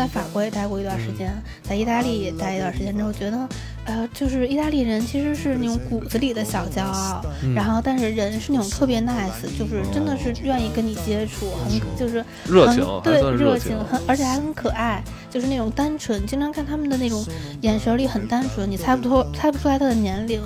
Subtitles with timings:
[0.00, 1.30] 在法国也待过一段时间，
[1.62, 3.48] 在意大利也待一段时间之后，觉得，
[3.84, 7.22] 呃，就是意大利人其实是那种骨子里的小骄傲，
[7.54, 16.24] 然后但是人是那种特别 nice，就是真的是愿意跟你接触，很就是热情，对热情，很而且还很可爱，就是那种单纯。
[16.26, 17.22] 经常看他们的那种
[17.60, 20.40] 眼神里很单纯，你猜不出猜不出来他的年龄，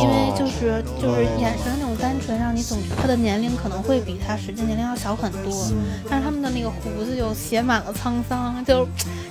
[0.00, 5.70] 因为就是就是眼神那种单纯，让你总觉得他的年龄可能会比他实际年龄要小很多。
[6.08, 8.84] 但是他们的那个胡子就写满了沧桑，就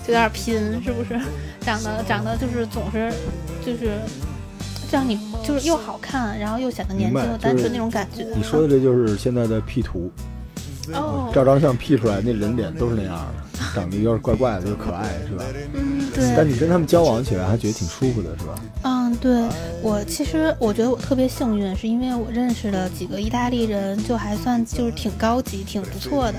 [0.06, 1.20] 就有点拼，是不是？
[1.62, 3.12] 长得长得就是总是
[3.66, 4.00] 就是
[4.92, 8.26] 让你就是又好看，然后又显得年轻又单纯那种感觉。
[8.36, 10.12] 你说的这就是现在的 P 图，
[10.94, 13.50] 哦照张相 P 出来那人脸都是那样的。
[13.76, 15.44] 长得有点怪怪的，又可爱，是吧？
[15.74, 16.34] 嗯，对。
[16.36, 18.56] 但你跟他们交往起来还觉得挺舒服的，是吧？
[18.84, 19.44] 嗯，对。
[19.82, 26.38] 我其实我觉得我特别幸运，是因为我认识的几个意大利人，就还算就是挺高级、挺不错的。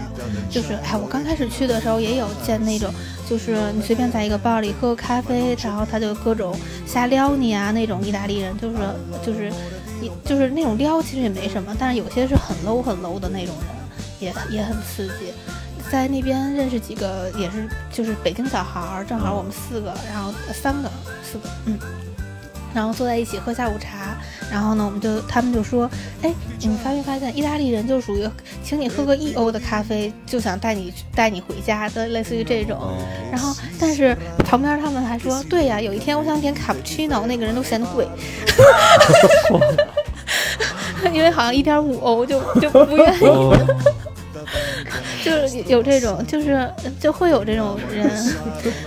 [0.51, 2.93] 就是哎，我刚开始去的时候也有见那种，
[3.29, 6.55] 就是你随便在一个 bar 里喝个咖啡，然后他就各种
[6.87, 8.77] 瞎撩你啊，那种意大利人，就是
[9.25, 9.53] 就是
[10.25, 13.55] 就是那种撩，其实也没什么，但是有些是很 low 很 low 的那种
[14.21, 15.33] 人，也也很刺激。
[15.91, 20.89] 在那边认识几个也是就是北京小孩儿，正好我们四个，然后三个
[21.25, 21.77] 四个，嗯，
[22.75, 24.17] 然后坐在一起喝下午茶，
[24.51, 25.91] 然后呢，我们就他们就说，
[26.23, 28.29] 哎，你发没发现意大利人就属于
[28.63, 32.79] 请你喝个一欧的咖啡就想带你带你回家的，类似于这种。
[33.31, 38.07] 然后但是旁边他们还说，对呀，有一天我想点卡布奇诺，那个人都嫌贵，
[41.13, 43.21] 因为好像一点五欧就就不愿意。
[45.25, 48.11] 就是有这种，就是就会有这种人，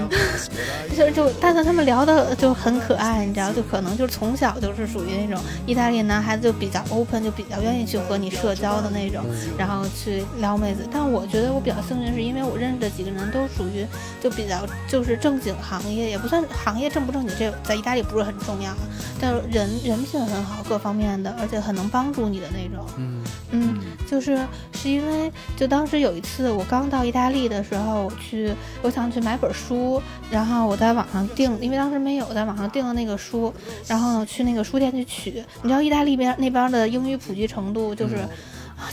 [0.98, 9.24] 就就，但是他们聊的就很可爱，你知道，就可能就是从小就是属于那种意大利男孩子，就比较 open，就比较愿意去和你社交的那种，
[9.58, 10.88] 然后去撩妹子。
[10.92, 13.86] 但我觉得我比较幸运，是因为我认识的几个人都属于
[14.22, 18.74] 就比较就是正经行业，也不算行业正不正经，这在意大利不是很重要，
[19.20, 22.86] 但是人人品很好，各方面的，而且很能帮助你的那种。
[22.98, 23.80] 嗯嗯，
[24.14, 24.38] 就是
[24.74, 26.22] 是因为就当时有一。
[26.24, 28.52] 次我刚到意大利的时候，去
[28.82, 30.02] 我想去买本书，
[30.32, 33.54] 然后我在网上订，因为当时没有，在网上订了那个书，
[33.86, 35.44] 然后呢去那个书店去取。
[35.62, 38.26] 你知道意大利边那边的英语普及程度就是，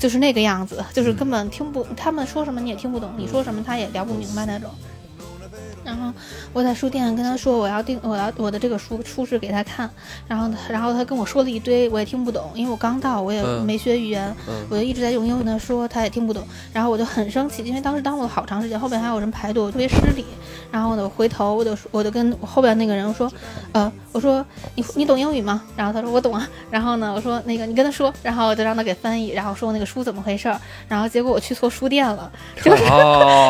[0.00, 4.69] 就是那个样子，就是根本听不，他们说什么你也听不懂，你说什么他也聊不明白那种。
[5.91, 6.12] 然后
[6.53, 9.91] 我在书店跟他说我要订我要我的这个书出示给他看，
[10.28, 14.33] 然后然后他跟我说了一堆我也听不懂，因为我刚到我也没学语言，
[14.69, 20.25] 我就一直在用英文跟他说他也听不懂，然后我就很生气，因为当时耽误了好长时间，后边还有人排队，我特别失礼。
[20.71, 23.29] 然后呢，我回头我就我就跟后边那个人说，
[23.73, 24.44] 呃，我说
[24.75, 25.62] 你你懂英语吗？
[25.76, 26.48] 然后他说我懂啊。
[26.71, 30.60] 然后呢，我说那个你跟他说，然后我就让他给翻译，然后说那个书怎么回事儿。
[30.88, 32.31] 然后结果我去错书店了，
[32.62, 32.84] 就是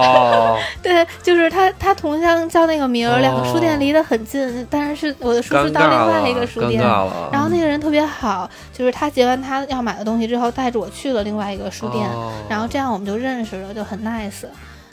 [0.82, 6.82] 对，就是他他同乡叫那个名儿，两个书店离得很近，但是是我的书是到另外一个书店，
[7.32, 12.08] 然后那个人特别好，就是他结完他要买的东西之后，带着我去了另外一个书店，
[12.48, 14.44] 然后这样我们就认识了，就很 nice。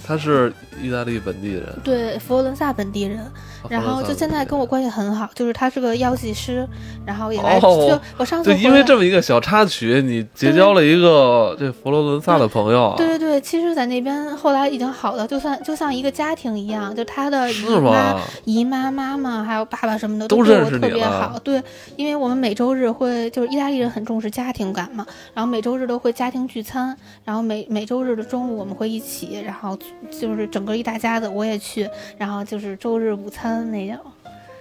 [0.07, 3.19] 他是意大利本地人，对，佛罗伦萨本地人，
[3.67, 6.65] 然后就现在跟我关系很好，就是他是个药剂师，
[7.05, 21.61] 然后也来就我上次就因为这么一个小插曲，你结交了一个这佛罗伦萨的朋友，对对对，其实，在那边后来已经好了，就算就像一个家庭一样，就他的姨妈、姨妈、妈妈还有爸爸什么的都对我特别好，对，
[21.97, 26.95] 因为我们每周日会就是意大利人很重视家庭感嘛，然后每周日都会家庭聚餐，
[27.25, 29.77] 然后每每周日的中午我们会一起，然后。
[30.11, 33.99] 就是整个一大家子，我也去，然后就是周日午餐那样，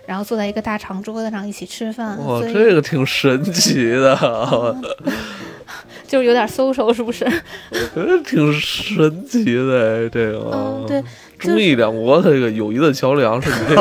[0.07, 2.19] 然后坐在一个大长桌子上一起吃饭。
[2.25, 4.77] 哇，这个挺神奇的，
[6.07, 7.25] 就是有点 social 是不是？
[7.71, 10.51] 我觉得挺神奇的，这个。
[10.53, 11.03] 嗯，对。
[11.39, 13.77] 中意两国的这个友谊的桥梁是你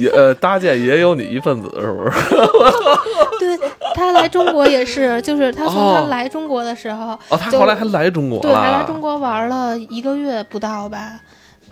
[0.06, 2.16] 也呃搭建也有你一份子是不是？
[4.14, 11.20] 来中国也是， 就是他从他来中国的时候，哦，他后来还来中国，对，还来中国玩了一个月不到吧。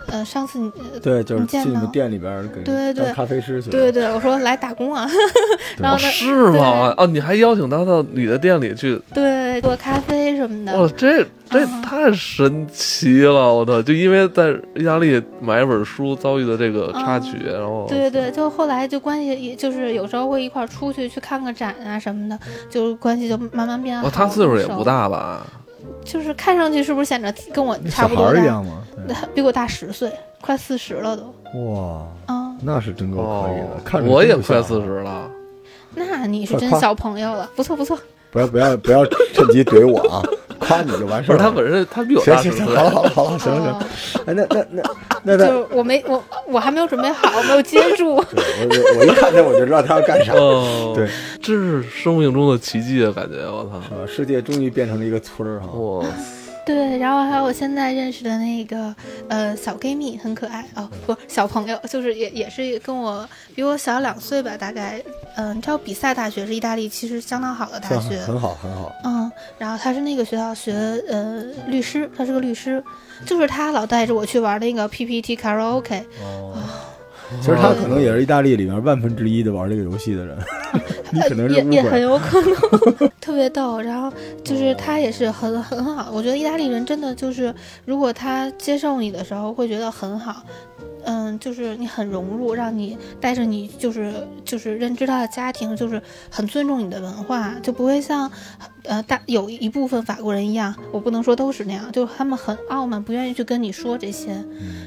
[0.07, 0.71] 呃，上次你
[1.01, 5.09] 对，就是去你们店里边给对对咖啡师去，对对，我说来打工啊，
[5.77, 6.93] 然后是吗？
[6.97, 10.79] 哦，你还邀请他到你的店里去，对，做咖啡什么的。
[10.79, 13.53] 哇，这这太神奇了！
[13.53, 22.37] 我操，就因为在意大利买一本书遭遇的这个插曲，然后对对，就后来就关系，也就是有时候会一块出去去看个展啊什么的，
[22.69, 24.09] 就关系就慢慢变好。
[24.09, 25.45] 他岁数也不大吧？
[26.03, 28.41] 就是看上去是不是显得跟我差不多大？
[28.41, 28.83] 一样吗？
[29.33, 30.11] 比我大十岁，
[30.41, 31.23] 快四十了都。
[31.59, 33.81] 哇，啊，那是真够可以的。
[33.83, 35.29] 看我也快四十了，
[35.95, 37.97] 那你是真小朋友了，不错不错。
[38.31, 40.23] 不要不要不要趁机怼我啊！
[40.63, 41.41] 夸你就完事不是儿。
[41.41, 44.21] 他本身他比我大行行行，，好了好了好了，行了行。
[44.25, 44.83] 哎，那那那
[45.23, 48.23] 那那，就我没我我还没有准备好，没有接住。
[48.31, 50.33] 对我我我一看见我就知道他要干啥。
[50.33, 51.07] 哦，对，
[51.41, 55.67] 这是生命中的奇迹啊，感觉我操，啊，世界终于变成了一个村儿哈。
[55.77, 56.05] 哇，
[56.65, 58.95] 对，然后还有我现在认识的那个
[59.27, 65.01] 呃小闺蜜，很可爱哦，不小朋友，就是也也是跟我比我小两岁吧，大概。
[65.35, 68.91] 嗯、你知道比赛大学是意大利其实相当好的大学，很好很好。
[69.03, 70.73] 嗯，然后他是那个学校学
[71.09, 72.81] 呃律师，他是个律师，
[73.25, 76.55] 就是他老带着我去玩那个 PPT karaoke，哦，
[77.41, 80.37] 其实他可能也是意大利里面万分之一的玩这个游戏的人，
[81.11, 82.01] 你可能是也也很。
[82.01, 83.79] 有可能， 特别逗。
[83.81, 84.11] 然后
[84.43, 87.53] 就是他也是很很好，我觉得意大利人真的就是，
[87.85, 90.43] 如果他接受你的时候，会觉得很好。
[91.05, 94.13] 嗯，就是你很融入，让你带着你，就是
[94.45, 98.31] 就是认知他的家庭，就是很尊重你的文化，就不会像，
[98.83, 104.43] 呃，大有一部分法国人一样，我不能说都是那样，就是他们很傲慢，不愿意去跟你说这些。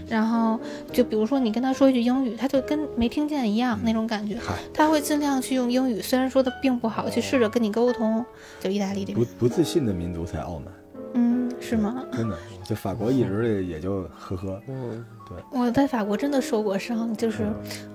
[0.09, 0.59] 然后
[0.93, 4.39] 就比如说你跟他说一句英语，他就跟没听见一样那种感觉，
[4.75, 8.25] 他会尽量去用英语，虽然说的并不好，去试着跟你沟通。
[8.61, 10.67] 就意大利这不边，不自信的民族才傲慢，
[11.15, 12.05] 嗯，是吗？
[12.13, 12.37] 真的。
[12.65, 14.61] 就法国一直也就呵呵。
[14.69, 15.05] 嗯，
[15.51, 17.47] 我在法国真的受过伤，就是，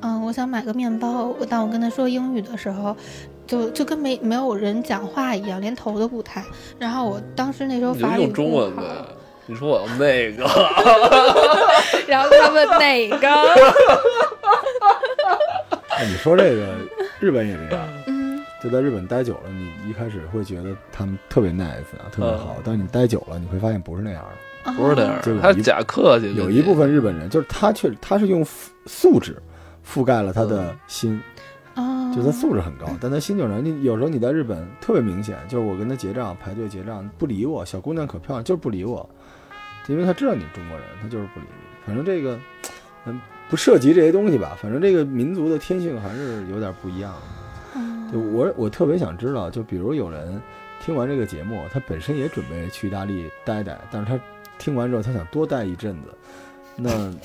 [0.01, 2.95] 嗯，我想买个面包，当我跟他说英语的时候，
[3.47, 6.43] 就就跟没没有人讲话一样，连头都不抬。
[6.77, 8.93] 然后我当时那时候法语用中文不好呗。
[9.47, 10.45] 你说我要那个，
[12.07, 13.27] 然后他问哪个？
[15.89, 16.73] 哎，你说这个
[17.19, 24.29] 日本也这样，嗯，就在日本待久了，你一开始会觉得他们特别 nice 啊，特别好，但是你待久了，你会发现不是那样的。
[24.63, 29.41] 不是那样就是，他一假客气，有一部分日本人，就是他确他是用素素质
[29.85, 31.21] 覆盖了他的心，
[31.75, 39.09] 啊，就他素质很高，但他心就是你有时候你在日本特别明显，就是我跟他结账排队结账不理我，小姑娘可漂亮，就是不理我，
[39.87, 41.85] 因为他知道你是中国人，他就是不理你。
[41.85, 42.39] 反正这个，
[43.05, 43.19] 嗯，
[43.49, 47.11] 不涉及这些东西吧，反正这个民族的天性还是有点不一样。
[47.13, 50.39] 的就我我特别想知道，就比如有人
[50.83, 54.19] 听完这个节目，他本身也准备去意大利待待，但是他
[54.61, 56.13] 听完之后他想多待一阵子，
[56.75, 57.11] 那。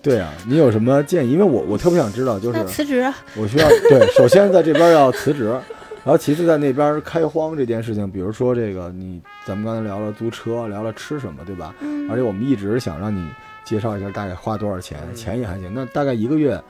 [0.00, 1.30] 对啊，你有什么建议？
[1.30, 11.72] 因为我我特别想知道，就是辞职啊，我需要 对，首先在这边要辞职，然后其次在那边开荒这件事情，比如说这个你咱们刚才聊了租车，聊了吃什么，对吧？
[11.82, 13.24] 嗯，而且我们一直想让你
[13.64, 15.70] 介绍一下大概花多少钱，钱也还行。
[15.72, 16.60] 那大概一个月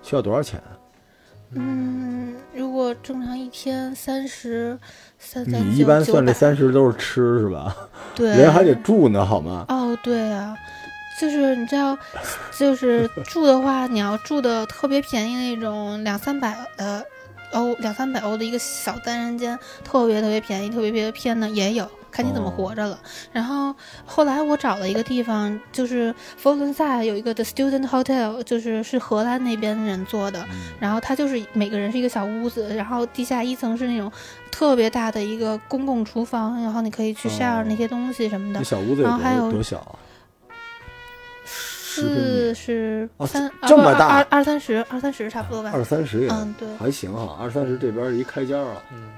[0.00, 0.62] 需要多少钱？
[1.56, 4.78] 嗯，如果正常一天三十
[5.18, 7.74] 三三你一般算这这三十都是吃是吧？
[8.14, 9.64] 对，人还得住呢，好吗？
[9.68, 10.56] 哦，对啊，
[11.20, 11.96] 就是你知道，
[12.58, 17.04] 就是住的话，你要住的特别便宜那种，两三百的
[17.52, 22.98] 欧，两三百欧的一个小单人间，特别特别便宜，特别特别偏的也有，看你怎么哦活着了。
[23.30, 23.74] 然后
[24.06, 34.10] 后来我找了一个地方，就是佛罗伦萨有一个 The Student Hotel，就是是荷兰那边人做的，嗯然后它就是每个人是一个小屋子，然后地下一层是那种
[34.50, 38.64] 特别大的一个公共厨房，然后你可以去 share 哦那些东西什么的。
[38.64, 39.98] 小屋子有多然后还有多小
[41.44, 45.70] 四十哦三，这么大二二二三十，二三十差不多吧。
[45.72, 48.82] 二三十也嗯，对，还行哈，二三十这边一开间了。
[48.92, 49.08] 嗯，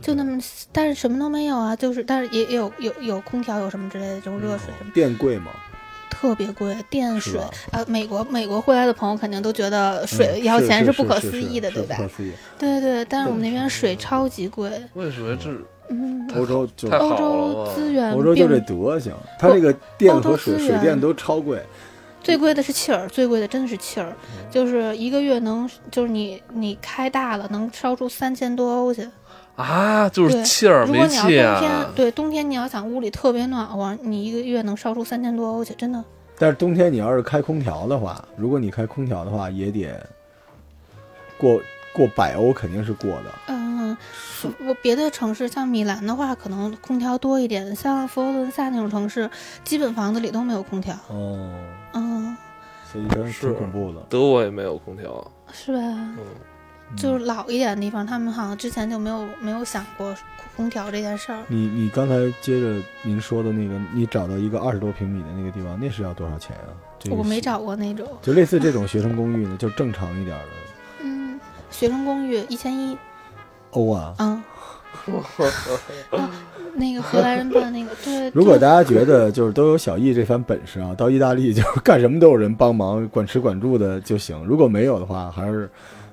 [0.00, 0.38] 就那么，
[0.72, 5.50] 但是什么都没有啊，就是，但是也也有有有空调，有什么之类的这种热水什么，电贵吗？
[6.08, 7.40] 特别贵，电水
[7.72, 11.96] 啊，美国美国回来的朋友肯定都觉得水嗯要钱是不可思议的，对吧。
[12.58, 15.50] 对对，但是我们那边水超级贵，我也以为这
[15.88, 21.60] 嗯，欧洲就欧洲资源欧洲就这德行，它这个电欧洲和水资源水电都超贵。
[22.22, 29.08] 最贵的是气儿，最贵的真的是气儿，嗯就是一个月能，就是你你开大了能烧出三千多欧去。
[29.56, 36.02] 啊，就是气儿没气天，啊，对冬天你要想屋里特别暖和，你一个月能烧出三千多欧去，真的。
[36.38, 39.94] 但是冬天你要是开空调的话，如果你开空调的话，也得
[41.38, 41.60] 过
[41.92, 43.24] 过百欧，肯定是过的。
[43.48, 43.96] 嗯，
[44.66, 49.30] 我别的城市像米兰的话，可能空调多一点，像佛罗伦萨那种城市，
[49.62, 50.94] 基本房子里都没有空调。
[51.08, 51.50] 哦，
[51.92, 52.36] 嗯，
[52.90, 54.00] 所以真是是挺恐怖的。
[54.08, 55.78] 德国也没有空调，是吧？
[55.78, 56.16] 嗯，
[56.96, 60.14] 就是老一点的地方，他们好像之前就没有没有想过
[60.56, 61.38] 空调这件事儿。
[61.48, 66.70] 你你刚才接着您说的那个，你找到一个二十多平米的那个地方，那是要多少钱啊？
[66.98, 70.46] 这个，我没找过那种，就类似这种学生公寓呢，就正常一点的
[71.02, 72.96] 嗯，学生公寓一千一，
[73.70, 74.14] 欧啊。
[74.18, 74.42] 嗯，
[76.10, 76.30] 啊，
[76.76, 78.30] 那个荷兰人办那个，对。
[78.34, 84.44] 如果大家觉得就是都有小易这番本事啊，到意大利就是 干什么都有人帮忙，管吃管住的就行。
[84.44, 85.68] 如果没有的话，还是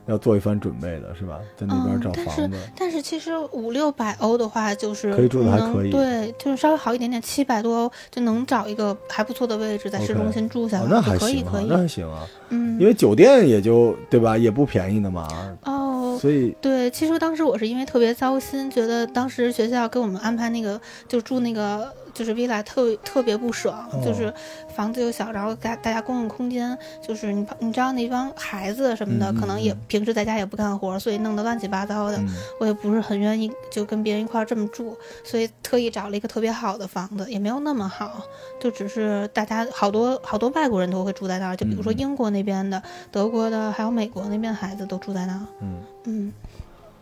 [0.10, 1.40] 要做一番准备的，是吧？
[1.56, 15.28] 在那边找嗯但是房子，但是其实五六百欧的话，就是可以住的还可以对，就是稍微好一点点，七百多欧就能找一个还不错的位置，在市中心住下哦，来，那还就可以行啊可，那还以，行啊，嗯，因为酒店也就对吧，也不便宜的嘛，
[15.64, 16.18] 哦。
[16.20, 21.90] 所以对，其实当时我是因为特别糟心，觉得当时学校给我们安排那个就住那个
[22.20, 24.34] 就是 villa 特特别不爽，哦就是
[24.76, 32.18] 房子又小，然后大大家公共空间，就是你你知道那帮孩子什么的，可能也嗯平时在家也不干活，所以弄得乱七八糟的。
[32.18, 32.28] 嗯
[32.60, 38.22] 我也不是很愿意就跟别人一块儿这么住，所以特意找了一个特别好的房子，也没有那么好，
[38.60, 42.84] 就只是大家好多好多外国人都会住在那儿，就比如说英国那边的、
[43.14, 45.42] 德国的，还有美国那边孩子都住在那儿。
[45.62, 46.34] 嗯嗯，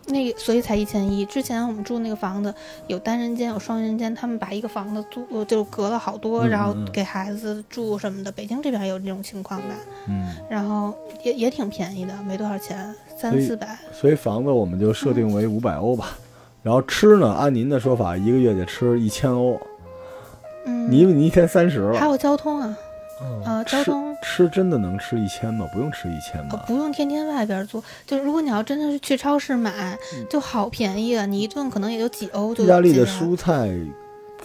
[0.07, 1.25] 那个所以才一千一。
[1.25, 2.53] 之前我们住那个房子
[2.87, 8.31] 有单人间有双人间，他们把一个房子租就隔了好多，嗯然后给孩子住什么的。
[8.31, 9.75] 北京这边有这种情况吧，
[10.07, 13.77] 嗯，然后也也挺便宜的，没多少钱，三四百。
[13.91, 16.17] 所以房子我们就设定为五百欧吧。
[16.63, 19.57] 然后吃呢，按您的说法，一个月得吃一千欧，
[20.65, 22.77] 嗯，你你一天三十了，还有交通啊，
[23.21, 24.15] 嗯呃，交通。
[24.21, 25.67] 吃真的能吃一千吗？
[25.73, 26.63] 不用吃一千呃吧？
[26.67, 29.97] 不用天天外边做，就如果你要真的是去超市买，
[30.29, 31.25] 就好便宜啊！
[31.25, 33.69] 你一顿可能也就几欧就嗯意大利的蔬菜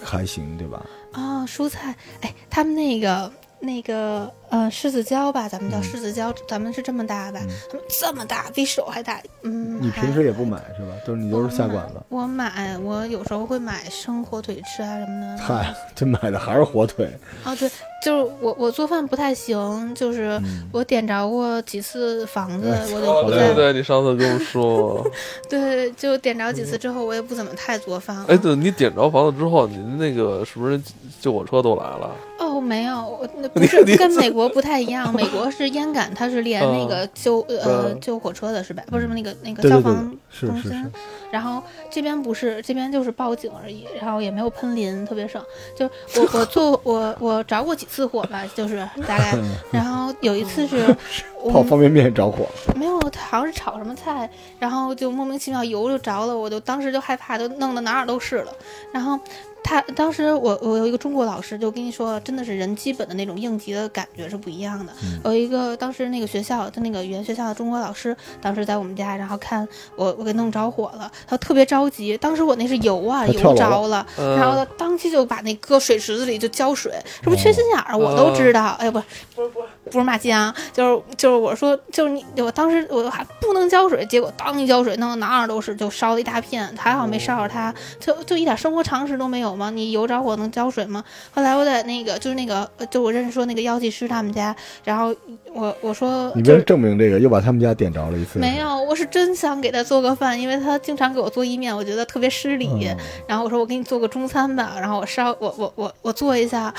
[0.03, 0.85] 还行，对吧？
[1.13, 7.41] 啊、蔬菜，哎，他们那个那个呃柿子椒吧，咱们叫嗯柿子椒，咱们是这么大吧？
[7.43, 9.21] 嗯他们这么大，比手还大。
[9.43, 10.93] 嗯，你平时也不买是吧？
[11.07, 12.03] 都是你都是下馆子。
[12.09, 15.43] 我买，我有时候会买生火腿吃啊什么的。
[15.43, 17.11] 嗨，这买的还是火腿。
[17.45, 17.69] 哦，对，
[18.03, 25.07] 就是我我做饭不太行，就是嗯我点着过几次房子，哎我哦就不再对对对，你上次跟我说，
[25.49, 28.25] 对，就点着几次之后，我也不怎么太做饭了。
[28.29, 30.81] 哎，对你点着房子之后，您那个是不是
[31.21, 32.11] 救火车都来了？
[32.41, 38.83] 哦，没有，我那 不你是跟美国不太一样，美国是烟感，它是连那个救呃嗯救火车的是吧？
[38.91, 40.93] 不是那个那个对对对消防是是中心，
[41.33, 45.43] 然后这边不是，这边就是报警而已，然后也没有喷淋，特别省。
[45.75, 45.87] 就
[46.17, 49.35] 我我做我我着过几次火吧，就是大概，
[49.73, 50.95] 然后有一次是我
[51.51, 52.47] 泡方便面着火，
[52.77, 58.53] 没有，好像是炒什么菜，然后就莫名其妙油就着了，我就当时就害怕，都弄得哪儿都是了。
[58.93, 59.19] 然后
[59.65, 64.93] 他当时我我有一个中国老师就跟你说，真的是人基本的那种应急的感觉是不一样的。
[65.03, 72.19] 嗯有一个当时那个学校他那个语言学校的中国老师，当时在我们家，然后看我我给弄着火了，他特别着急。
[72.19, 78.77] 当时我那是油啊，油着了，嗯然后他当即就把那搁水池子里就浇水，这不缺心眼儿，我都知道。
[78.81, 89.71] 哎，不是不是不是不是骂街啊，就是就是我说就是你，我当时我还不能浇水，结果当一浇水，弄得哪儿都是，就烧了一大片，还好没烧着它，就就一点生活常识都没有吗？
[89.71, 91.05] 你油着火能浇水吗？
[91.33, 95.15] 后来我在那个就是那个呃就我认识说那个药剂师他们家，然后
[95.55, 96.63] 我我说你为了。
[96.63, 98.39] 证明这个，又把他们家点着了一次。
[98.39, 102.69] 没有，我是真想给他做个饭，因为他经常给我做意面，我觉得特别失礼。
[102.69, 102.97] 嗯
[103.27, 106.73] 然后我说我给你做个中餐吧，然后我烧我我我我做一下，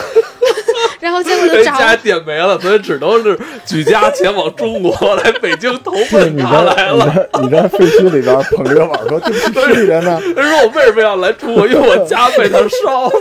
[0.99, 7.05] 然后结果就着人家点没了，所以只能是举家前往中国，来北京投是奔你来了。
[7.05, 11.67] 你在你在废墟里边捧着个碗说：“对不起，去人呢他说我为什么要来中国？
[11.67, 13.11] 因为我家被他烧了。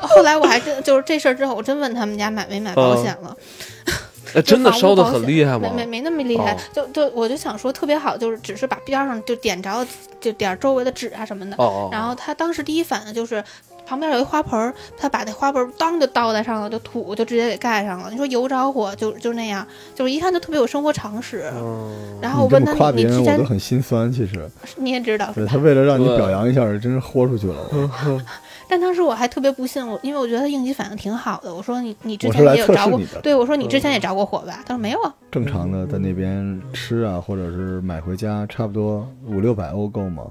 [0.02, 3.36] 后来我还真就是这事儿之后，我真问他们家买没买保险了，
[4.34, 5.84] 哎，真的烧的很厉害吗没？
[5.84, 9.86] 没没那么厉害，哦就就我就想说特别好，就是只是把边上就点着，
[10.20, 11.56] 就点周围的纸啊什么的。
[11.56, 13.42] 哦哦，然后他当时第一反应就是
[13.90, 18.08] 旁边有一花盆儿，他把那花盆当就倒在上了，就土就直接给盖上了。
[18.08, 19.66] 你说油着火就就那样，
[19.96, 21.50] 就是一看就特别有生活常识。
[21.56, 24.12] 嗯，然后我问他夸别人，你你之前我都很心酸。
[24.12, 25.56] 其实， 你也知道对他？
[25.56, 27.56] 为了让你表扬一下，真是豁出去了。
[28.70, 31.52] 但当时我还特别不信，我因为我觉得他应急反应挺好的。
[31.52, 34.60] 我说你你之前也有着过对我说你之前也着过火吧？
[34.64, 35.12] 他说没有啊。
[35.32, 40.26] 正常的在那边吃啊，或者是买回家，差不多五六百欧够吗？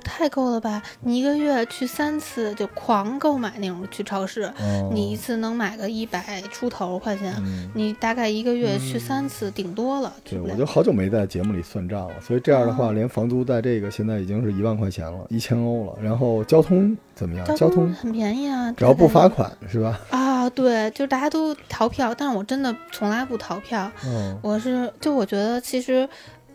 [0.00, 0.82] 太够了吧！
[1.00, 15.98] 你一个月去三次就狂购买那种去超市，哦，你一次能买个一百出头块钱，嗯，你大概一个月去三次顶多了，去对，我就好久没在节目里算账了，所以这样的话，哦连房租在这个现在已经是一万块钱了，一千欧了。
[16.02, 17.46] 然后交通怎么样？
[17.46, 20.00] 交交通很便宜啊，只要不罚款是吧？
[20.10, 26.08] 啊，对，就是大家都逃票，但是我真的从来不逃票，嗯，我是就我觉得其实。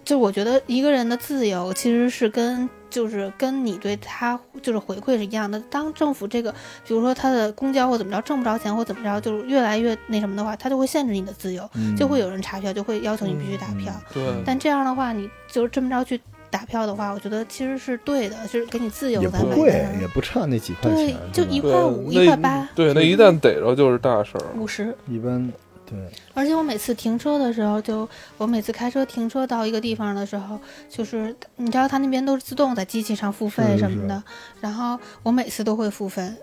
[0.05, 5.59] 就我觉得一个人的自由其实是跟就是跟你对他就是回馈是一样的。
[5.69, 6.51] 当政府这个，
[6.87, 13.91] 比如说他的公交或怎么着挣不着钱或怎么着，就是越来越那什么的话，他就会限制你的自由，嗯就会有人查票，就会要求你必须打票。
[14.13, 16.21] 对，但这样的话，你就是这么着去
[16.51, 24.45] 打票的话，我觉得其实是对的，就是给你自由也不贵，也不差那几块钱对，，就一块五、一块八、对，那一旦逮着就是大事儿。
[24.55, 24.95] 五十。
[25.09, 25.51] 一般
[25.85, 25.97] 对，
[26.33, 34.23] 而且我每次停车的时候，就我每次开车停车到一个地方的时候，就是你知道他那边都是自动在机器上付费什么的，
[34.61, 36.33] 然后我每次都会付费，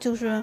[0.00, 0.42] 就是。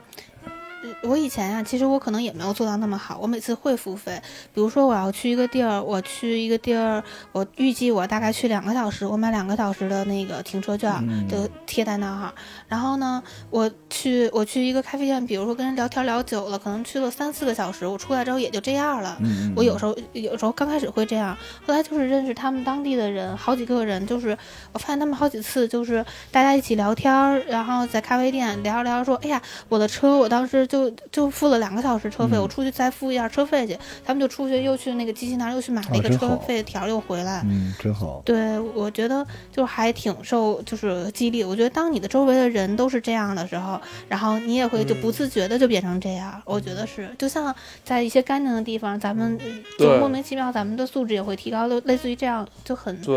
[1.02, 3.18] 呃我以前啊、其实我可能也没有做到那么好。
[3.22, 4.22] 我每次会付费，
[4.54, 12.34] 比如说我要去一个地儿，我去一个地儿，我预计我大概去两个小时，我买两个小时的那个停车券，嗯就贴在那儿。
[12.68, 19.18] 然后呢，我去我去一个咖啡店，比如说跟人聊天聊久了，可能去了三四个小时，我出来之后也就这样了。
[19.22, 24.38] 嗯，我有时候有时候刚开始会这样，后来就是认识他们当地的人，好几个人，就是
[24.74, 27.14] 我发现他们好几次就是大家一起聊天，
[27.48, 37.42] 然后在咖啡店聊着聊着说，哎呀，我的车我当时就就就付了两个小时车费，嗯我出去再付一下车费去，他们就出去又去那个机器那儿又去买了一个车费条又回来。
[37.46, 38.22] 嗯，真好。
[38.26, 41.44] 对，我觉得就还挺受就是激励。
[41.44, 43.80] 我觉得当你的周围的人都是这样的时候，
[44.10, 46.42] 然后你也会就不自觉的就变成这样。
[46.46, 49.38] 我觉得是，就像在一些干净的地方，咱们
[49.80, 53.16] 呃就莫名其妙，咱们的素质也会提高，就类似于这样，就很对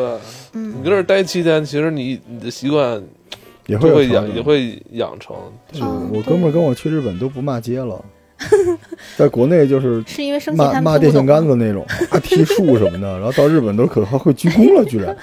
[0.52, 3.02] 嗯你嗯跟这儿待期间，其实你你的习惯
[3.68, 5.36] 也会会养也会养成。
[5.72, 8.04] 是嗯我哥们儿跟我去日本都不骂街了，
[9.16, 15.16] 在国内就是是因为生气骂骂电线杆子那种，啊踢树什么的，然后到日本都可还会鞠躬了，居然，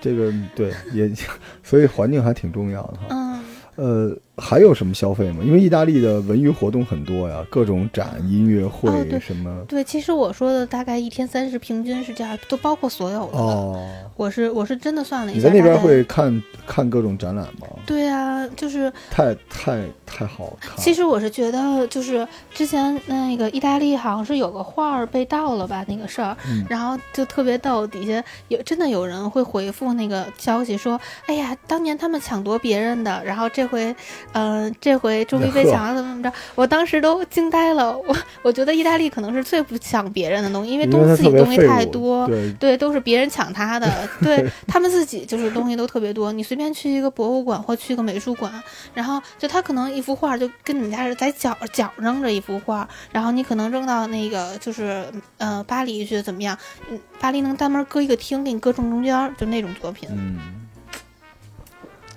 [0.00, 1.10] 这个对也，
[1.62, 3.06] 所以环境还挺重要的哈。
[3.10, 3.40] 嗯，
[3.76, 5.42] 呃，还有什么消费吗？
[5.44, 9.64] 因为意大利的文娱活动很多呀，各种展、音乐会、哦什么。
[9.66, 13.38] 对，其实我说的大概一天三十，平均是这样，都包括所有的。
[13.38, 13.84] 哦，
[14.16, 17.66] 我是我是真的算了一你下，你在那边会看看各种展览吗？
[17.84, 20.76] 对啊，就是太太太好看了。
[20.78, 33.94] 其实我是觉得，就是之前那个意大利好像是有个画儿被盗了吧，那个事儿，嗯然后就特别逗，底下有真的有人会回复那个消息说，哎呀，当年他们抢夺别人的，然后这回，
[34.32, 43.90] 嗯、这回终于被呵抢了，怎么怎么着，我当时都惊呆了，我我觉得意大利可能是最不抢别人的东西，因为东因为它自己东西太多，对，对，都是别人抢他的，
[44.22, 46.30] 对他们自己就是东西都特别多。
[46.32, 48.52] 你随便去一个博物馆或去个美术馆，
[48.94, 55.04] 然后就他可能一幅画就跟你们家是在角角扔着一幅画，然后你可能扔到那个就是
[55.38, 56.56] 呃巴黎去怎么样？
[56.90, 60.38] 嗯，巴黎能单门搁一个厅给你搁正中间儿，就那种作品，嗯，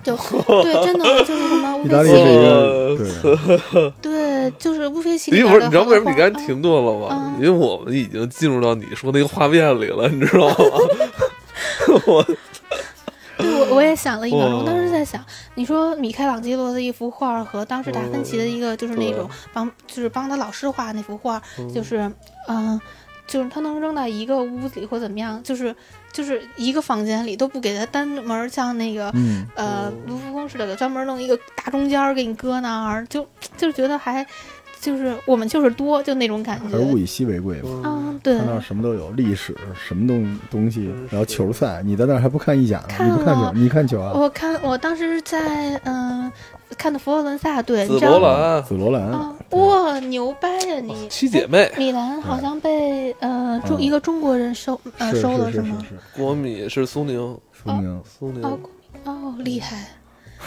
[0.02, 0.16] 就
[0.62, 2.22] 对，真的 就是什么乌菲齐里，
[2.98, 7.08] 对， 对，就是乌菲齐里一边会儿你知道为什么你刚才停顿了吗？
[7.12, 10.54] 嗯因为我们已经进入到你说那个画面里了，你知道吗？
[12.06, 12.24] 我
[13.38, 21.40] 对，我我也想了一秒钟，我当时哇在想，你说米开朗基罗的一幅画和当时达芬奇的一个就是那种帮就是帮他老师画那幅画，
[21.74, 22.10] 就是
[22.48, 22.80] 嗯、
[23.26, 25.74] 就是他能扔到一个屋子里或怎么样，就是
[26.12, 29.10] 就是一个房间里都不给他单门儿像那个。
[29.14, 34.26] 嗯，呃，卢浮宫似的，专门弄一个大中间儿给你搁那儿，就就是觉得还
[34.82, 36.78] 就是我们就是多，就那种感觉还是。
[36.78, 37.82] 物以稀为贵嘛。
[37.84, 42.86] 嗯，对他，那什么都有，历史什么东东西，然后球赛，你在那还不看意甲呢？
[42.88, 43.52] 看你不看球了？
[43.54, 44.12] 你看球啊？
[44.12, 46.30] 我看我当时在嗯、
[46.76, 48.18] 看的佛罗伦萨队，紫你知道吗？
[48.18, 51.08] 罗兰紫罗兰啊，哇，牛掰呀你！
[51.08, 55.78] 七姐妹，米兰好像被呃中嗯一个中国人收呃收了是是吗？
[55.88, 58.58] 是，国米是苏宁，苏宁苏宁哦
[59.04, 59.86] 哦，厉害！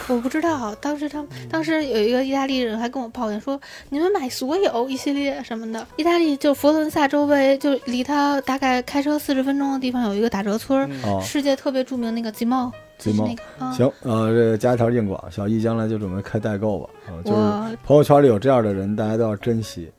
[0.07, 10.89] 我不知道，当时他们当时有一个意大利人还跟我抱怨说，你们买所有一系列什么的，意大利就佛罗伦萨周围就离他大概开车四十分钟的地方有一个打折村
[11.21, 19.91] 世界特别著名那个吉茂，就是那个啊，行，呃，这个加一条硬广，小易将来就准备开代购吧，啊，就是朋友圈里有这样的人，大家都要珍惜。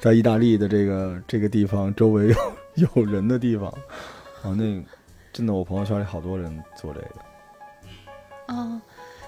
[0.00, 2.28] 在意大利的这个这个地方，周围
[2.74, 3.68] 有有人的地方，
[4.42, 4.82] 啊，那
[5.32, 7.08] 真的，我朋友圈里好多人做这个。
[8.48, 8.78] 嗯，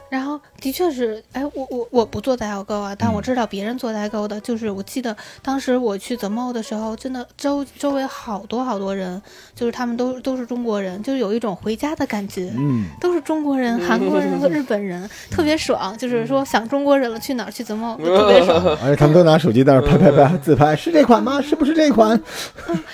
[0.08, 9.20] 然后的确是，哎，我我我不做代购啊，但我嗯知道别人做代购的，就是我记得当时我去 The Mall 的时候，真的周周围好多好多人，
[9.54, 12.52] 就是他们都都是中国人，就是有一种回家的感觉。
[12.56, 15.96] 嗯，都是中国人、韩国人和日本人， 特别爽。
[15.98, 18.56] 就是说想中国人了，去哪儿去 The Mall 就特别爽。
[18.82, 21.40] 而且他们都拿手机在那拍拍拍自拍，是这款吗？
[21.42, 22.20] 是不是这款？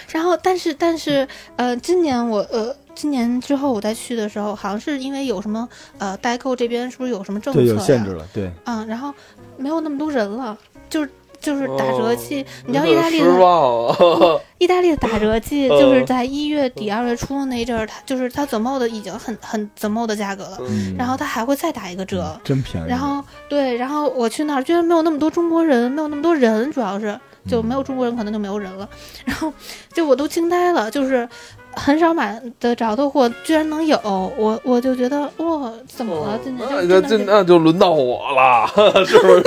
[0.09, 2.75] 然后，但是但是，呃，今年我呃。
[2.94, 7.74] 今年之后我再去的时候，好像是因为有什么呃代购这边是不是有什么政策对，呀？
[7.74, 9.12] 有限制了，对，嗯，然后
[9.57, 10.57] 没有那么多人了，
[10.88, 12.44] 就是就是打折哦季。
[12.66, 14.40] 你知道意大利失的！
[14.59, 22.40] 意大利的打折季嗯就是在一月底二月初那一阵儿，它就是它 The Mall 的已经很很 The Mall 的价格了，嗯，然后它还会再打一个折。
[22.44, 22.88] 真便宜。
[22.88, 28.88] 然后对，然后我去那儿居然没有那么多中国人，没有那么多人，主要是就没有中国人，可能就没有人了。
[29.26, 29.52] 然后
[29.92, 31.28] 就我都惊呆了，就是
[31.74, 33.98] 很少买得着的货，居然能有，
[34.37, 36.38] 我我就觉得哇，怎么了？
[36.42, 38.66] 今年就那就轮到我了，
[39.04, 39.42] 是不是？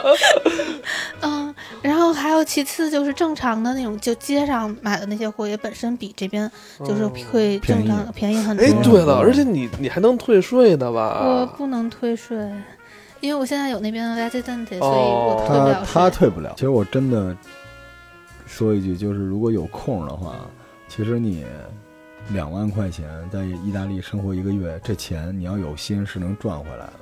[1.20, 8.64] 嗯，然后还有其次就是正常的那种，就街上买的那些货也本身比这边就是会正常便宜很多。
[8.64, 11.46] 哎，对了，而且你你还能退税呢我？
[11.56, 12.36] 不能退税，
[13.20, 16.00] 因为我现在有那边的 resident，、所以哦我退不他了他。
[16.00, 16.52] 他退不了。
[16.56, 17.36] 其实我真的
[18.46, 20.36] 说一句，就是如果有空的话，
[20.94, 21.44] 其实你
[22.30, 27.00] 两万块钱在意大利生活一个月，这钱你要有心是能赚回来的。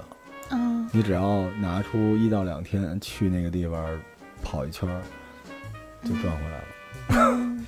[0.52, 4.00] 嗯，你只要拿出一到两天去那个地方
[4.42, 5.02] 跑一圈儿，
[6.02, 6.64] 就赚回来了。
[7.10, 7.66] 嗯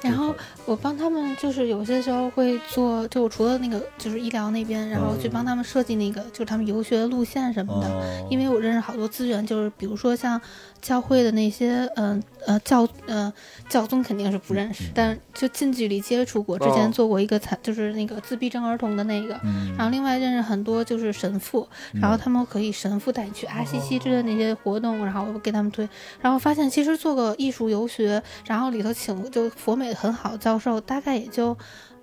[0.04, 7.88] 然后我帮他们，就是有些时候会做，就我除了那个就是医疗那边，然后去帮他们设计那个，就是他们游学的路线什么的。
[7.88, 10.40] 哦，因为我认识好多资源，就是比如说像
[10.80, 13.32] 教会的那些，嗯呃教呃
[13.68, 16.58] 教宗肯定是不认识，但就近距离接触过。
[16.58, 16.90] 之前哦。
[16.94, 25.88] 做过一个残，就是那个自闭症儿童的那个，嗯，然后另外认识很多就是神父，然后他们可以神父带你去阿西西之类的那些活动，然后我给他们推，
[26.20, 31.56] 然后发现其实做个艺术游学，然后里头请就佛美很好的教授，大概也就。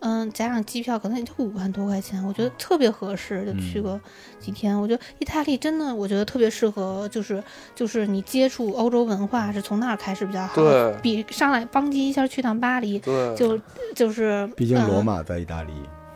[0.04, 4.02] 嗯，加上机票可能也就五万多块钱，我觉得特别合适，就去个
[4.40, 4.76] 几天。
[4.76, 7.44] 我觉得意大利真的，我觉得特别适合，就是
[7.76, 13.60] 就是你接触欧洲文化是从那儿开始比较好，对比上来邦基一下去趟巴黎，对，就
[13.94, 15.72] 就是毕竟罗嗯马在意大利，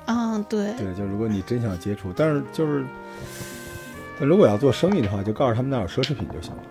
[0.07, 2.83] 嗯，对，对，就如果你真想接触，但是就是，
[4.19, 6.63] 但如果要做生意的话，就告诉他们那儿有奢侈品就行了。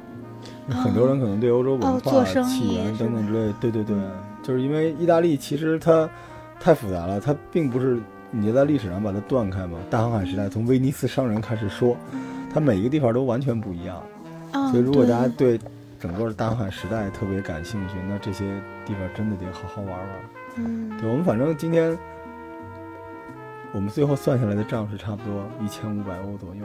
[0.66, 3.96] 那很多人可能对欧洲文化、哦做生意起源等等之类，对对对，
[4.44, 6.08] 就是因为意大利其实它
[6.60, 7.98] 太复杂了，它并不是
[8.30, 9.78] 你在历史上把它断开嘛。
[9.90, 11.96] 大航海时代从威尼斯商人开始说，
[12.52, 14.00] 它每一个地方都完全不一样。
[14.52, 15.58] 嗯，所以如果大家对
[15.98, 18.44] 整个大航海时代特别感兴趣，那这些
[18.84, 20.08] 地方真的得好好玩玩。
[20.56, 21.98] 嗯对我们反正今天
[23.72, 26.64] 我们最后算下来的账是差不多一千五百欧左右，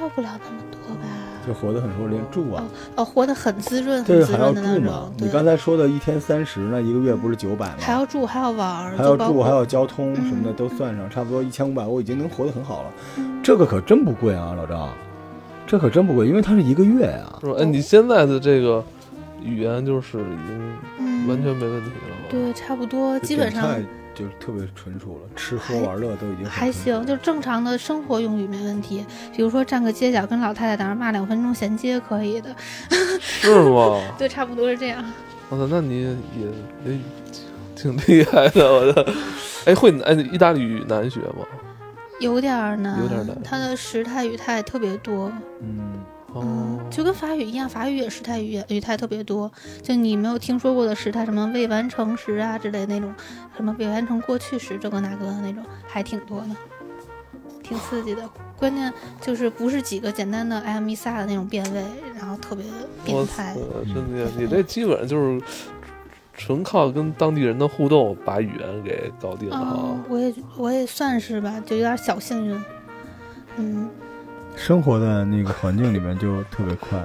[0.00, 1.02] 要不了那么多吧。
[1.46, 2.62] 就活得很舒服，连住啊，
[2.96, 5.26] 哦，活得很滋润，这个还要很滋润的那住嘛种。。
[5.26, 7.76] 你刚才说的一天三十，那一个月不是九百吗？
[7.80, 12.90] 还要住，还要玩儿，还要住，还要交通什么的嗯都算上，差不多一千五百我已经能活得很好了。
[13.16, 14.90] 嗯这个可真不贵啊，老张，
[15.66, 17.54] 这可真不贵，因为它是一个月呀、是吧？
[17.58, 18.84] 哎，你现在的这个
[19.42, 22.28] 语言就是已经嗯，完全没问题了吧？
[22.28, 23.74] 对，差不多，基本上
[24.18, 29.06] 就是特别纯熟了，吃喝玩乐都已经还行，就正常的生活用语没问题。
[29.32, 32.52] 比如说站个街角跟老太太在那骂两分钟衔接可以的，
[33.20, 34.00] 是吗？
[34.18, 35.04] 对，差不多是这样。
[35.50, 36.98] 我操，那你也也
[37.76, 39.12] 挺厉害的，我的。
[39.66, 41.46] 哎，会哎，意大利语难学吗？
[42.18, 45.92] 有点儿难，有点儿难它的时态语态特别多，嗯，
[46.38, 49.50] 哦嗯，，就跟法语一样，法语也时态语语态特别多。
[49.82, 53.12] 就你没有听说过的时态，什么未完成时啊之类那种，
[53.56, 56.48] 什么未完成过去时，这个那个的那种，还挺多的，
[57.62, 58.28] 挺刺激的。
[58.56, 61.84] 关键就是不是几个简单的 I am Misa 的那种变位，
[62.18, 62.64] 然后特别
[63.04, 65.40] 变我态操。，真的，你这基本上就是
[66.34, 72.64] 纯靠跟当地人的互动把语言给搞定了嗯啊。，我也我也算是吧，就有点小幸运。
[73.58, 73.88] 嗯
[74.58, 76.98] 生活在那个环境里面就特别快。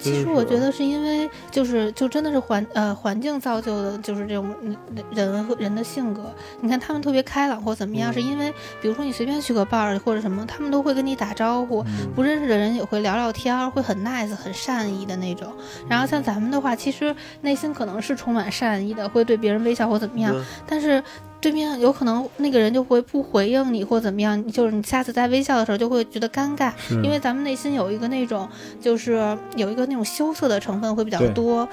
[0.00, 4.76] 其实我觉得是因为就是就真的是环呃环境造就的，就是这种嗯
[5.12, 6.32] 人和人的性格。
[6.60, 11.82] 你看他们特别开朗或怎么样，嗯是因为比如说你随便去个 bar 或者什么，他们都会跟你打招呼。
[11.82, 15.52] 嗯不认识的人也会聊聊天儿，会很 nice、很善意的那种。
[15.88, 20.32] 然后像咱们的话，其实内心可能是充满善意的，会对别人微笑或怎么样。
[20.32, 21.02] 对但是
[21.40, 26.70] 对面有可能那个人就会不回应你或怎么样，就是你下次再微笑的时候就会觉得尴尬，
[27.02, 28.46] 因为咱们内心有一个那种
[28.80, 31.68] 就是有一个那种羞涩的成分会比较多，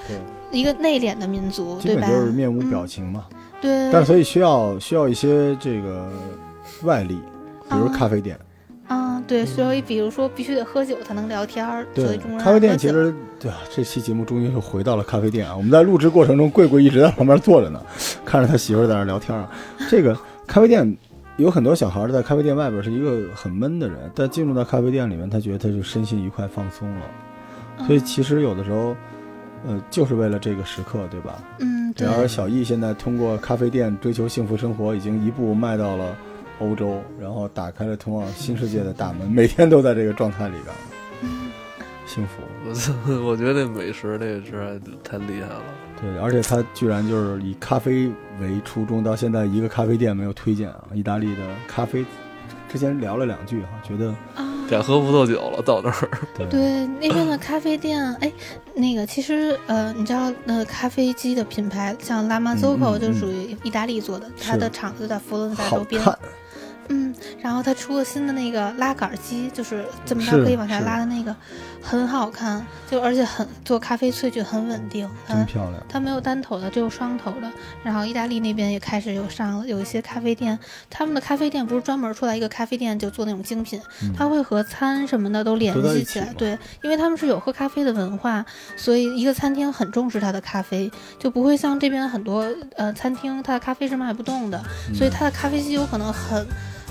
[0.50, 2.08] 一个内敛的民族，基对吧？
[2.08, 3.24] 本就是面无嗯表情嘛。
[3.62, 6.06] 对，但所以需要需要一些这个
[6.82, 7.18] 外力，
[7.70, 8.38] 比如啊咖啡店。
[8.88, 15.54] 啊，对，所以比如说必须得喝酒才能聊天儿，所以对中，咖啡店其实对啊，这期节目终于是回到了咖啡店啊。
[15.54, 17.82] 我们在录制过程中，贵贵一直在旁边坐着呢，
[18.24, 19.50] 看着他媳妇儿在那聊天啊。
[19.90, 20.96] 这个咖啡店
[21.36, 27.02] 有很多小孩儿在咖啡店外边是一个很闷的人，但进入到咖啡店里面，他觉得他就身心愉快、放松了。
[27.86, 28.96] 所以其实有的时候，
[29.66, 31.42] 呃，就是为了这个时刻，对吧？
[31.60, 36.16] 嗯，对然，而小易现在通过咖啡店追求幸福生活，已经一步迈到了
[36.60, 40.74] 欧洲，然后打开了通往新世界的大门，每天都在这个状态里边，
[41.22, 41.50] 嗯
[42.06, 42.42] 幸福。
[42.66, 42.92] 我操，
[43.24, 45.62] 我觉得这美食这个是太厉害了。
[46.00, 48.08] 对，而且他居然就是以咖啡
[48.40, 50.84] 为初衷，到现在一个咖啡店没有推荐啊。
[50.94, 52.04] 意大利的咖啡，
[52.68, 54.14] 之前聊了两句哈，觉得
[54.68, 56.08] 啊，点喝葡萄酒了，到那儿。
[56.50, 58.30] 对那边的咖啡店，哎，
[58.74, 66.02] 那个其实呃，你知道那个咖啡机的品牌，像拉玛 Zoco 就属于意大利做的，它的厂子在佛罗伦萨周边。
[66.90, 71.34] 嗯，然后它出了新的那个拉杆机，就是这么着可以往下拉的那个，
[71.80, 75.82] 很好看，就而且很做咖啡萃取很稳定，它真漂亮。
[75.88, 77.50] 它没有单头的，只有双头的。
[77.82, 80.58] 然后意大利那边也开始有上了，有一些咖啡店，
[80.90, 86.26] 他们的咖啡店不是专门出来一个咖啡店就做那种精品，嗯它会和餐什么的都联系起来。
[86.26, 88.44] 起对，因为他们是有喝咖啡的文化，
[88.76, 94.62] 所以一个餐厅很重视它的咖啡，就不会像这边很多呃餐厅它的咖啡是卖不动的，
[94.94, 96.46] 所以它的咖啡机有可能很。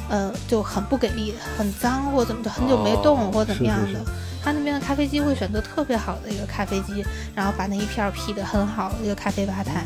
[0.10, 3.88] 呃，就很不给力，很脏或怎么，就很久没动、哦或怎么样的。
[3.88, 4.12] 是是是
[4.48, 7.04] 他那边的咖啡机会选择特别好的一个咖啡机，
[7.36, 9.84] 然后把那一片儿劈的很好的一个咖啡吧台。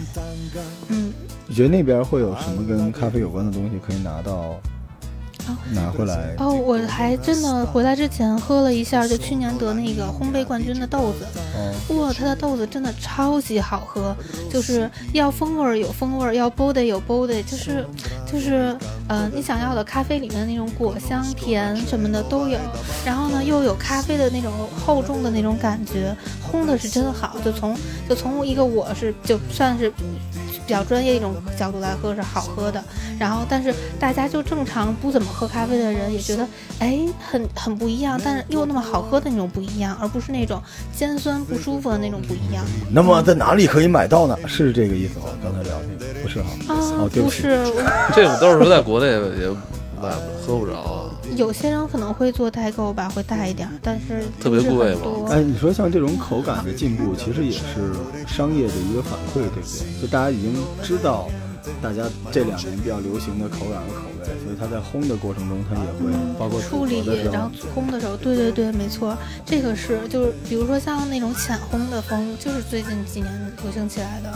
[0.87, 1.11] 嗯，
[1.47, 4.61] 你觉得那边会有什么跟咖啡有关的东西可以拿到
[5.73, 6.35] 拿回来？
[6.37, 14.15] 哦，我还真的回来之前喝了一下，就去年得那个烘焙冠军的豆子，哦，哇，它的豆子真的超级好喝，
[14.51, 17.85] 就是要风味儿有风味儿，要 body 有 body，就是
[18.31, 18.75] 就是
[19.07, 22.57] 呃你想要的咖啡里面的那种果香甜什么的都有，
[23.05, 24.51] 然后呢又有咖啡的那种
[24.85, 26.15] 厚重的那种感觉，
[26.51, 27.75] 烘的是真好，就从
[28.09, 29.91] 就从一个我是就算是。
[30.71, 32.81] 比较专业一种角度来喝是好喝的，
[33.19, 36.47] 然后但是大家就正常不怎么喝咖啡的人也觉得，
[36.79, 40.63] 哎，很很不一样，但是又那么好喝的那种不一样，而不是那种
[40.95, 44.37] 尖酸不舒服的那种不一样那么在哪里可以买到呢？
[44.47, 45.25] 是这个意思吗？
[45.43, 46.47] 刚才聊那个不是哈？
[46.69, 47.61] 啊哦，对起不是，
[48.15, 49.49] 这种都是说在国内也
[50.45, 51.11] 喝不着啊。
[51.35, 57.93] 有些人可能会做代购吧，会带一点儿，但是特别贵吗很多哎，你说像这种口感的进步，其实也是
[58.27, 60.01] 商业的一个反馈，对不对？
[60.01, 61.27] 就大家已经知道，
[61.81, 73.31] 大家这两年比较流行的口感和口味，所以它在烘的过程中，它也会包括处理然后烘的时候，对对对，没错，这个是就是比如说像那种浅烘的风，就是最近几年
[73.63, 74.33] 流行起来的，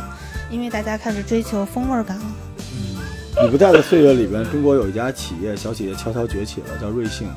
[0.49, 2.23] 因为大家开始追求风味儿感了。
[3.43, 7.27] 你不在的岁月里边，中国有一家企业，小企业悄悄崛起了，叫瑞幸。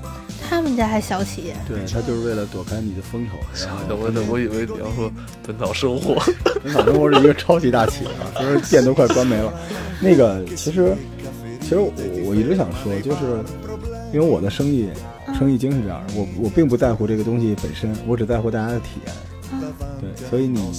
[0.49, 3.37] 他们家还小企业，对，他就是为了躲开你的风头。
[3.67, 5.11] 然后我我我以为你要说
[5.47, 6.15] 本草生活，
[6.63, 9.53] 本草生活是一个超级大企业啊，就是店都快关没了。
[10.01, 10.95] 那个其实，
[11.61, 11.93] 其实我
[12.25, 13.45] 我一直想说，就是
[14.13, 14.89] 因为我的生意
[15.39, 19.15] 生意经是这样的，我我并不在乎这个东西本身，我只在乎大家的体验。
[19.81, 20.73] 嗯，对，所以你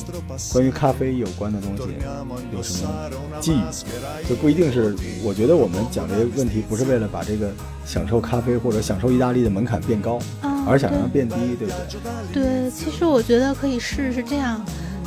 [0.52, 1.84] 关于咖啡有关的东西
[2.54, 3.10] 有什么
[3.40, 3.62] 寄语，
[4.28, 4.96] 就不一定是。
[5.24, 7.52] 我觉得我们讲这些问题，不是为了把这个
[7.86, 11.74] 享受咖啡或者享受意大利的门槛变高，啊，而是想让它变低，对不
[12.34, 12.44] 对？
[12.44, 14.64] 对，其实我觉得可以试试这样，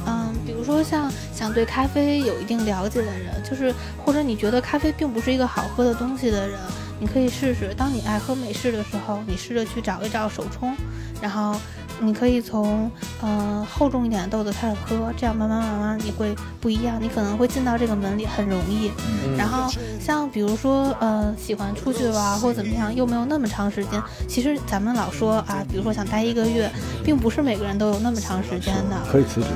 [0.06, 3.74] 嗯，比如说像想对咖啡有一定了解的人，就是
[4.04, 6.58] 或者你觉得咖啡并不是一个好喝的东西的人，
[7.00, 7.74] 你可以试试。
[7.76, 10.76] 当你爱喝美式的时候，你试着去找一找手冲，
[11.20, 11.58] 然后
[12.02, 18.90] 你可以从呃厚重一点的豆子开始喝，这样慢慢慢慢你会不一样，你可能会进到这个门里很容易。
[19.24, 24.02] 嗯然后像比如说，呃，喜欢出去玩或怎么样，又没有那么长时间。
[24.28, 26.70] 其实咱们老说啊，比如说想待一个月，
[27.04, 29.46] 并不是每个人都有那么长时间的可以辞职。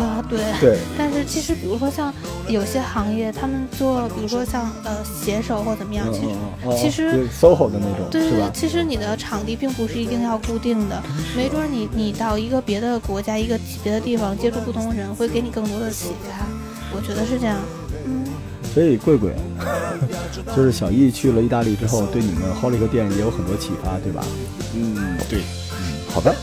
[0.00, 0.24] 啊。
[0.28, 0.38] 对。
[0.60, 2.12] 对， 但是其实，比如说像
[2.48, 8.50] 有些行业，他们做，比如说像呃写手或怎么样，嗯其实嗯嗯，其实对 SOHO 的那种，对对对？
[8.52, 11.02] 其实你的场地并不是一定要固定的，
[11.36, 16.46] 没准你你到一个别的国家、一个别的地方接触不同的人，会给你更多的启发。
[16.94, 17.56] 我觉得是这样。
[18.06, 18.24] 嗯，
[18.72, 19.34] 所以贵贵，
[20.56, 24.24] 就是小易去了意大利之后，对你们 Holy 个店也有很多启发，对吧？
[24.74, 24.94] 嗯，
[25.28, 25.40] 对，
[25.72, 26.34] 嗯好的，